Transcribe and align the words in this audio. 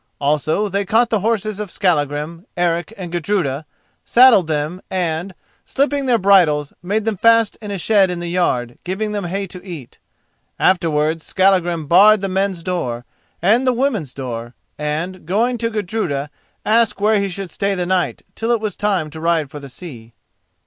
Also 0.19 0.67
they 0.67 0.83
caught 0.83 1.11
the 1.11 1.19
horses 1.19 1.59
of 1.59 1.69
Skallagrim, 1.69 2.47
Eric, 2.57 2.91
and 2.97 3.11
Gudruda, 3.11 3.67
saddled 4.03 4.47
them 4.47 4.81
and, 4.89 5.35
slipping 5.63 6.07
their 6.07 6.17
bridles, 6.17 6.73
made 6.81 7.05
them 7.05 7.15
fast 7.17 7.55
in 7.61 7.69
a 7.69 7.77
shed 7.77 8.09
in 8.09 8.19
the 8.19 8.27
yard, 8.27 8.79
giving 8.83 9.11
them 9.11 9.25
hay 9.25 9.45
to 9.45 9.63
eat. 9.63 9.99
Afterwards 10.57 11.23
Skallagrim 11.23 11.85
barred 11.85 12.21
the 12.21 12.27
men's 12.29 12.63
door 12.63 13.05
and 13.43 13.67
the 13.67 13.73
women's 13.73 14.11
door, 14.15 14.55
and, 14.75 15.27
going 15.27 15.59
to 15.59 15.69
Gudruda, 15.69 16.31
asked 16.65 16.99
where 16.99 17.19
he 17.19 17.29
should 17.29 17.51
stay 17.51 17.75
the 17.75 17.85
night 17.85 18.23
till 18.33 18.49
it 18.49 18.59
was 18.59 18.75
time 18.75 19.11
to 19.11 19.21
ride 19.21 19.51
for 19.51 19.59
the 19.59 19.69
sea. 19.69 20.13